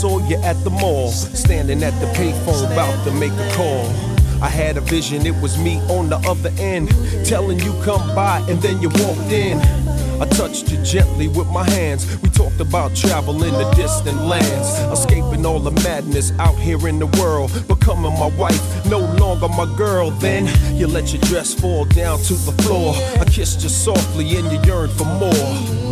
Saw 0.00 0.18
you 0.28 0.36
at 0.36 0.56
the 0.64 0.70
mall, 0.70 1.10
standing 1.10 1.82
at 1.82 1.92
the 2.00 2.06
payphone 2.18 2.72
about 2.72 3.04
to 3.04 3.12
make 3.12 3.32
a 3.32 3.52
call. 3.54 3.84
I 4.42 4.48
had 4.48 4.78
a 4.78 4.80
vision, 4.80 5.26
it 5.26 5.38
was 5.42 5.58
me 5.58 5.76
on 5.90 6.08
the 6.08 6.16
other 6.26 6.50
end, 6.58 6.88
telling 7.26 7.58
you 7.58 7.74
come 7.82 8.14
by, 8.14 8.38
and 8.48 8.62
then 8.62 8.80
you 8.80 8.88
walked 8.88 9.30
in. 9.30 9.58
I 10.18 10.24
touched 10.24 10.72
you 10.72 10.82
gently 10.82 11.28
with 11.28 11.48
my 11.48 11.68
hands. 11.68 12.18
We 12.22 12.30
talked 12.30 12.60
about 12.60 12.96
traveling 12.96 13.52
to 13.52 13.70
distant 13.76 14.16
lands, 14.22 14.68
escaping 14.90 15.44
all 15.44 15.60
the 15.60 15.72
madness 15.82 16.32
out 16.38 16.56
here 16.56 16.88
in 16.88 16.98
the 16.98 17.08
world, 17.20 17.50
becoming 17.68 18.14
my 18.18 18.30
wife, 18.38 18.86
no 18.86 19.00
longer 19.00 19.48
my 19.48 19.66
girl. 19.76 20.10
Then 20.12 20.48
you 20.74 20.86
let 20.86 21.12
your 21.12 21.20
dress 21.22 21.52
fall 21.52 21.84
down 21.84 22.20
to 22.20 22.32
the 22.32 22.52
floor. 22.62 22.94
I 23.20 23.26
kissed 23.26 23.62
you 23.62 23.68
softly, 23.68 24.34
and 24.36 24.50
you 24.50 24.62
yearned 24.62 24.92
for 24.92 25.04
more. 25.04 25.89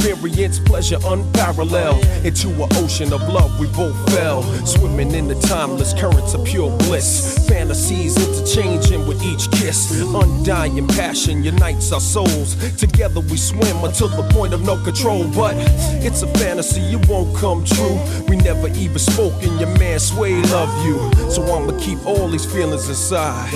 We 0.00 0.12
experienced 0.12 0.64
pleasure 0.64 0.98
unparalleled. 1.04 2.04
Into 2.24 2.48
an 2.48 2.68
ocean 2.76 3.12
of 3.12 3.20
love, 3.28 3.58
we 3.60 3.66
both 3.68 3.96
fell. 4.14 4.42
Swimming 4.64 5.12
in 5.12 5.28
the 5.28 5.34
timeless 5.34 5.92
currents 5.92 6.32
of 6.32 6.44
pure 6.44 6.70
bliss. 6.78 7.46
Fantasies 7.48 8.16
interchanging 8.16 9.06
with 9.06 9.22
each 9.22 9.50
kiss. 9.50 10.00
Undying 10.00 10.86
passion 10.88 11.44
unites 11.44 11.92
our 11.92 12.00
souls. 12.00 12.56
Together 12.76 13.20
we 13.20 13.36
swim 13.36 13.84
until 13.84 14.08
the 14.08 14.26
point 14.32 14.54
of 14.54 14.62
no 14.62 14.82
control. 14.82 15.24
But 15.34 15.54
it's 16.02 16.22
a 16.22 16.28
fantasy, 16.38 16.80
it 16.80 17.06
won't 17.08 17.36
come 17.36 17.64
true. 17.64 17.98
We 18.26 18.36
never 18.36 18.68
even 18.68 18.98
spoke, 18.98 19.42
and 19.42 19.60
your 19.60 19.76
man 19.78 19.98
Sway 19.98 20.40
love 20.44 20.72
you. 20.86 21.30
So 21.30 21.42
I'ma 21.44 21.78
keep 21.78 22.04
all 22.06 22.26
these 22.28 22.46
feelings 22.46 22.88
inside. 22.88 23.50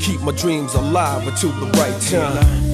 Keep 0.00 0.22
my 0.22 0.32
dreams 0.32 0.74
alive 0.74 1.28
until 1.28 1.50
the 1.50 1.66
right 1.78 2.00
time. 2.00 2.73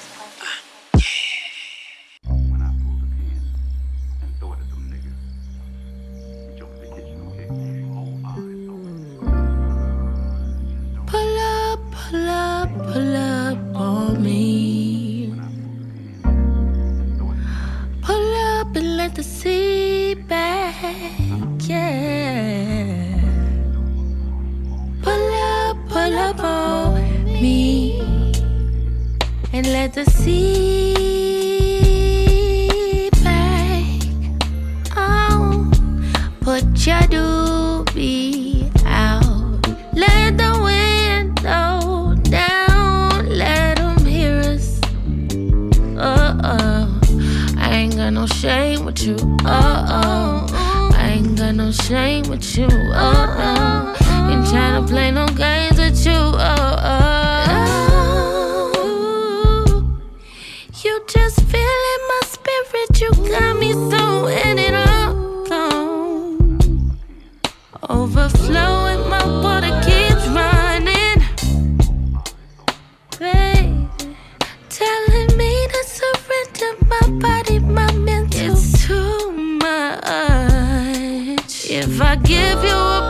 If 81.83 81.99
I 81.99 82.15
give 82.15 82.63
you 82.63 83.00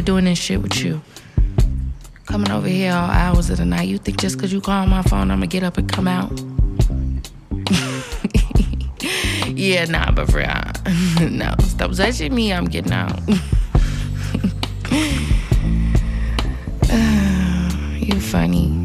of 0.00 0.06
doing 0.06 0.24
this 0.24 0.38
shit 0.38 0.62
with 0.62 0.82
you. 0.82 1.00
Coming 2.26 2.50
over 2.50 2.66
here 2.66 2.92
all 2.92 3.08
hours 3.10 3.50
of 3.50 3.58
the 3.58 3.64
night. 3.64 3.86
You 3.88 3.98
think 3.98 4.18
just 4.18 4.40
cause 4.40 4.52
you 4.52 4.60
call 4.60 4.84
my 4.86 5.02
phone, 5.02 5.30
I'ma 5.30 5.46
get 5.46 5.62
up 5.62 5.78
and 5.78 5.88
come 5.90 6.08
out? 6.08 6.30
yeah, 9.48 9.84
nah, 9.84 10.10
but 10.10 10.28
for 10.30 10.38
real. 10.38 10.48
no, 11.30 11.54
stop 11.60 11.92
touching 11.92 12.34
me. 12.34 12.52
I'm 12.52 12.64
getting 12.64 12.92
out. 12.92 13.20
you 18.00 18.20
funny. 18.20 18.76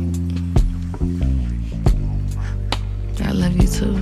I 3.24 3.32
love 3.32 3.55
you 3.55 3.68
too. 3.68 4.01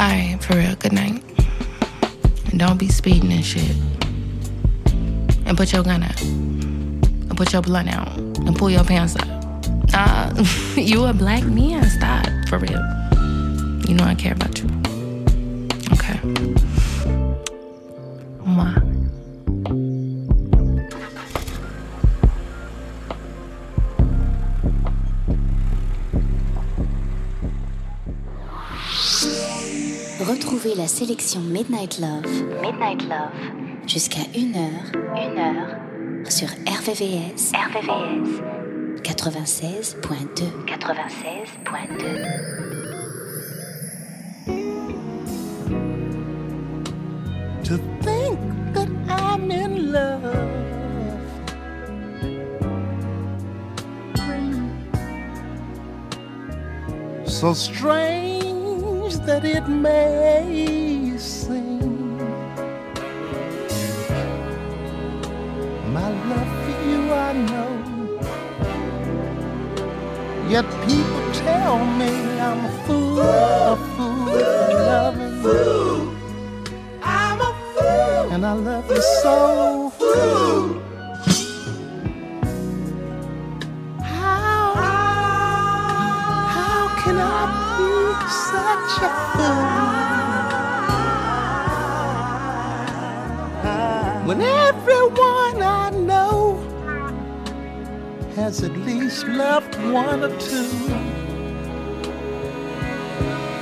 Alright, 0.00 0.42
for 0.42 0.56
real. 0.56 0.74
Good 0.76 0.92
night. 0.92 1.22
And 2.50 2.58
don't 2.58 2.78
be 2.78 2.88
speeding 2.88 3.32
and 3.32 3.44
shit. 3.44 3.76
And 5.54 5.58
put 5.60 5.72
your 5.72 5.84
gun 5.84 6.02
out. 6.02 6.20
And 6.20 7.36
put 7.36 7.52
your 7.52 7.62
blunt 7.62 7.88
out. 7.88 8.18
And 8.18 8.56
pull 8.56 8.70
your 8.70 8.82
pants 8.82 9.14
up. 9.14 9.28
Uh, 9.94 10.44
you 10.76 11.04
a 11.04 11.12
black 11.12 11.44
man. 11.44 11.88
Stop. 11.90 12.26
For 12.48 12.58
real. 12.58 12.82
You 13.86 13.94
know 13.94 14.02
I 14.02 14.16
care 14.16 14.32
about 14.32 14.58
you. 14.58 14.66
Okay. 15.92 16.18
Mwah. 18.42 18.82
Retrouvez 30.26 30.74
la 30.74 30.88
sélection 30.88 31.42
Midnight 31.42 32.00
Love, 32.00 32.26
Midnight 32.60 33.02
Love, 33.08 33.30
jusqu'à 33.86 34.22
1h, 34.34 34.92
1h, 35.14 36.30
sur 36.30 36.48
RVVS, 36.48 37.52
RVVS, 37.54 38.42
96.2, 39.02 40.64
96.2. 40.66 42.64
to 47.64 47.78
think 48.02 48.38
that 48.74 48.88
I'm 49.08 49.50
in 49.50 49.90
love. 49.90 50.22
So 57.26 57.54
strange 57.54 59.14
that 59.26 59.44
it 59.46 59.66
may 59.66 60.93
know. 67.34 67.72
Yet 70.48 70.66
people 70.86 71.32
tell 71.32 71.78
me 71.84 72.10
I'm 72.40 72.64
a 72.64 72.68
fool, 72.86 73.20
a 73.20 73.76
fool 73.96 74.26
for 74.26 74.72
loving 74.90 75.42
you. 75.42 76.16
I'm 77.02 77.40
a 77.40 77.52
fool. 77.72 78.32
And 78.32 78.44
I 78.46 78.52
love 78.52 78.88
you 78.90 79.02
so. 79.22 79.90
Fool. 79.98 80.82
How, 84.00 84.74
how 86.56 86.82
can 87.02 87.16
I 87.18 87.42
be 87.78 87.92
such 88.52 88.94
a 89.02 89.10
fool? 89.32 89.74
When 94.28 94.40
everyone 94.40 95.62
I 95.62 95.90
know 95.90 96.03
has 98.36 98.62
at 98.64 98.72
least 98.78 99.26
loved 99.28 99.76
one 99.92 100.24
or 100.24 100.36
two. 100.40 100.68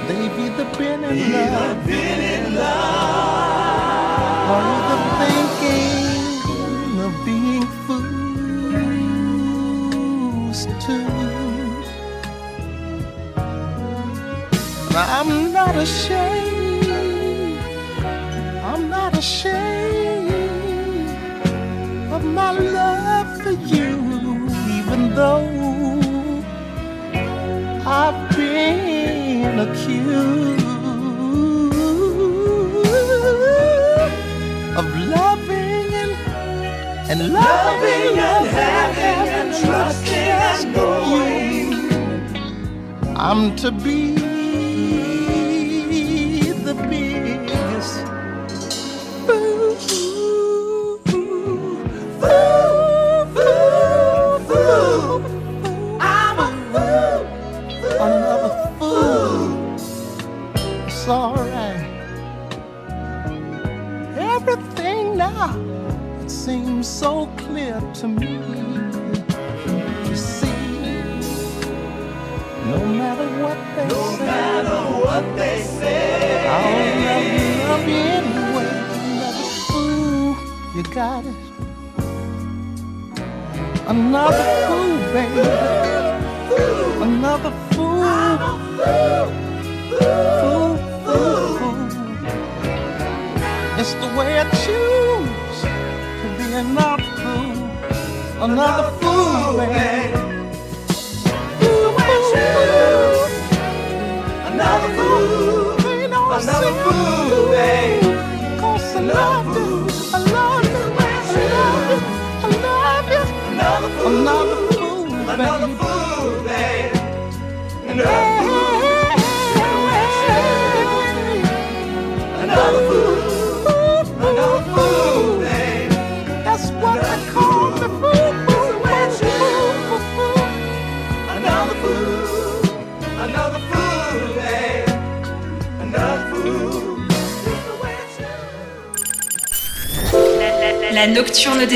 They've 0.08 0.38
either 0.46 0.64
been 0.78 1.04
in 1.04 1.32
love, 1.32 1.86
been 1.86 2.20
in 2.20 2.54
love, 2.54 3.82
or 4.52 4.62
either 4.76 5.00
thinking 5.20 7.00
of 7.06 7.12
being 7.24 7.66
fools 7.86 8.18
too. 10.86 11.08
I'm 14.94 15.52
not 15.52 15.74
ashamed. 15.76 16.52
I'm 18.64 18.88
not 18.88 19.16
ashamed 19.18 20.32
of 22.12 22.24
my 22.24 22.52
love 22.52 23.42
for 23.42 23.52
you, 23.52 23.91
though 25.14 26.42
I've 27.86 28.36
been 28.36 29.58
accused 29.58 30.64
of 34.78 34.86
loving 35.16 35.94
and, 36.02 36.12
and 37.10 37.32
loving 37.32 38.18
and 38.18 38.46
having 38.46 39.28
and 39.38 39.50
trusting 39.64 40.32
and 40.48 40.72
knowing 40.74 41.72
I'm 43.16 43.54
to 43.56 43.70
be 43.70 44.21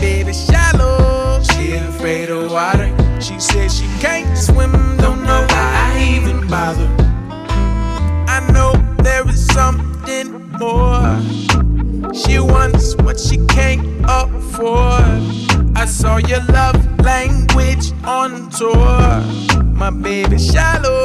baby 0.00 0.32
shallow. 0.32 1.42
She 1.42 1.74
afraid 1.74 2.30
of 2.30 2.50
water. 2.50 2.90
She 3.20 3.38
says 3.38 3.76
she 3.78 3.86
can't 4.00 4.36
swim. 4.36 4.72
Don't 4.98 5.22
know 5.24 5.44
why 5.50 5.92
I 5.94 6.16
even 6.16 6.46
bother. 6.48 6.88
I 8.28 8.38
know 8.52 8.72
there 9.02 9.28
is 9.28 9.46
something 9.46 10.48
more. 10.58 11.18
She 12.14 12.38
wants 12.38 12.94
what 12.96 13.18
she 13.18 13.38
can't 13.46 13.84
afford. 14.08 15.22
I 15.76 15.84
saw 15.84 16.16
your 16.16 16.42
love 16.44 16.78
language 17.00 17.92
on 18.04 18.50
tour. 18.50 19.22
My 19.74 19.90
baby 19.90 20.38
shallow. 20.38 20.97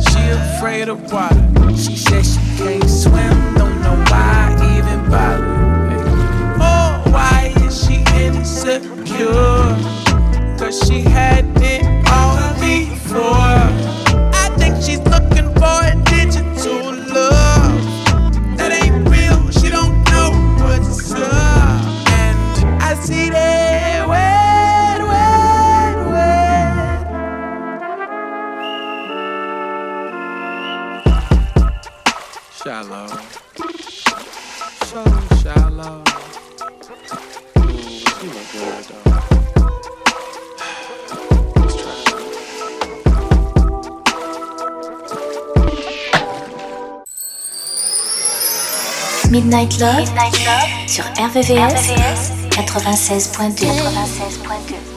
she 0.09 0.29
afraid 0.29 0.89
of 0.89 1.11
water. 1.11 1.43
She 1.75 1.95
says 1.95 2.33
she 2.33 2.39
can't 2.57 2.89
swim, 2.89 3.55
don't 3.55 3.81
know 3.81 4.03
why 4.09 4.55
even 4.77 5.09
bother. 5.09 5.45
Oh, 6.59 7.03
why 7.11 7.53
is 7.57 7.85
she 7.85 8.03
insecure? 8.15 9.75
Cause 10.57 10.79
she 10.87 11.01
had 11.01 11.54
Midnight 49.66 50.45
Love, 50.45 50.88
sur 50.88 51.03
RVVS, 51.18 51.89
96.2. 52.51 54.94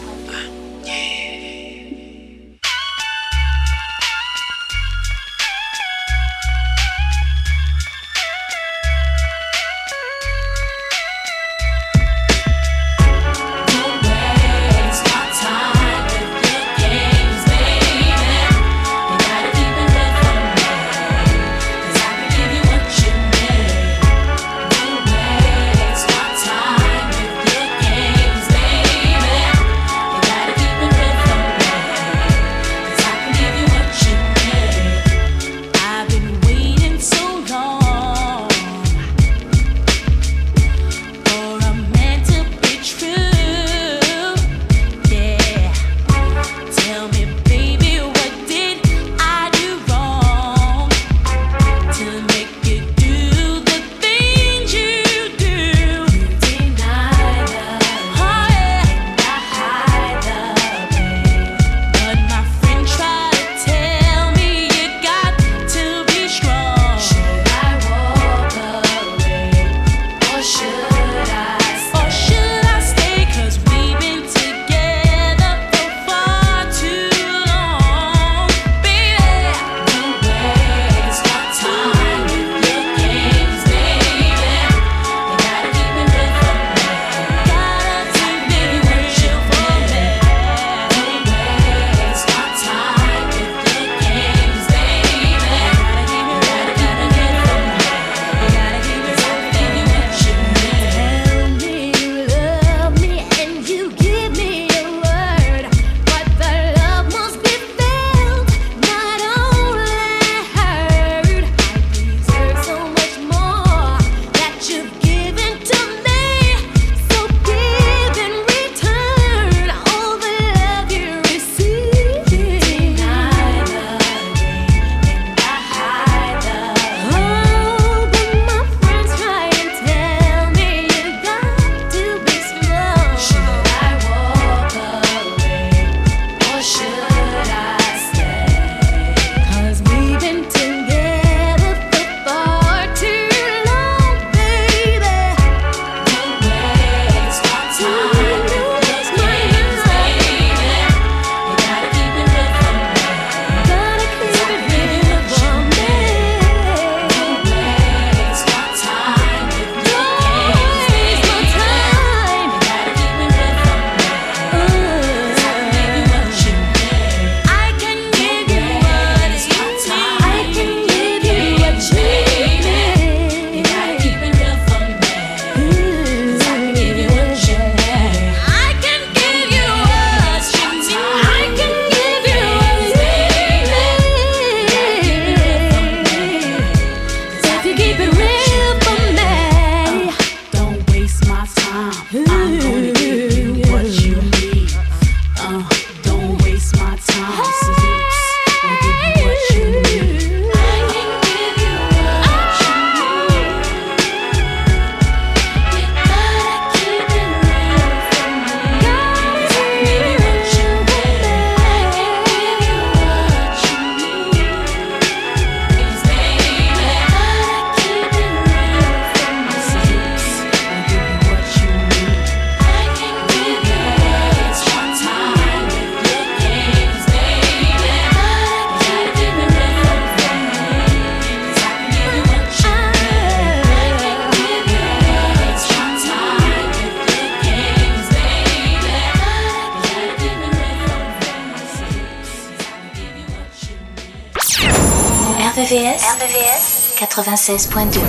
96.2 247.48 248.07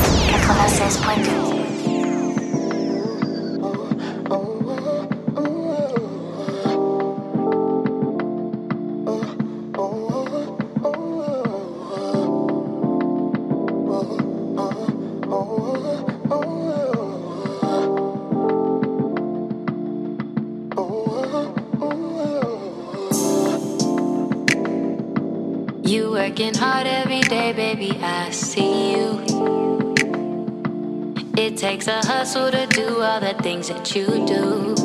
It 31.41 31.55
takes 31.55 31.87
a 31.87 32.05
hustle 32.05 32.51
to 32.51 32.67
do 32.67 33.01
all 33.01 33.21
the 33.21 33.33
things 33.33 33.69
that 33.69 33.95
you 33.95 34.07
do. 34.27 34.75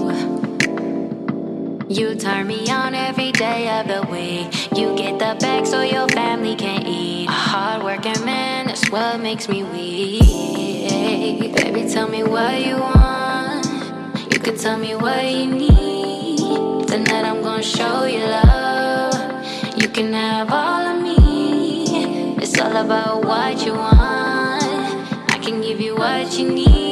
You 1.93 2.15
turn 2.15 2.47
me 2.47 2.71
on 2.71 2.95
every 2.95 3.33
day 3.33 3.69
of 3.81 3.89
the 3.89 4.03
week. 4.09 4.71
You 4.79 4.95
get 4.97 5.19
the 5.19 5.37
bag 5.41 5.67
so 5.67 5.83
your 5.83 6.07
family 6.11 6.55
can 6.55 6.87
eat. 6.87 7.29
A 7.29 7.33
hardworking 7.33 8.25
man, 8.25 8.69
that's 8.69 8.89
what 8.89 9.19
makes 9.19 9.49
me 9.49 9.65
weak. 9.65 11.57
Baby, 11.57 11.91
tell 11.93 12.09
me 12.09 12.23
what 12.23 12.65
you 12.65 12.77
want. 12.77 13.67
You 14.33 14.39
can 14.39 14.57
tell 14.57 14.79
me 14.79 14.95
what 14.95 15.25
you 15.25 15.47
need. 15.47 16.87
Tonight 16.87 17.25
I'm 17.25 17.43
gonna 17.43 17.65
show 17.65 18.05
you 18.05 18.21
love. 18.21 19.77
You 19.77 19.89
can 19.89 20.13
have 20.13 20.53
all 20.53 20.87
of 20.87 21.03
me. 21.03 22.37
It's 22.37 22.57
all 22.61 22.77
about 22.77 23.25
what 23.25 23.67
you 23.67 23.73
want. 23.73 23.94
What 25.97 26.39
you 26.39 26.51
need. 26.53 26.84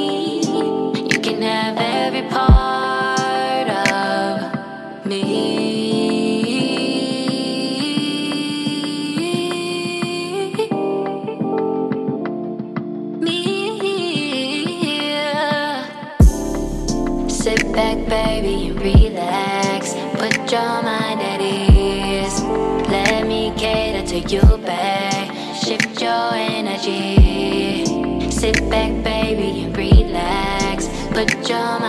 Put 31.43 31.82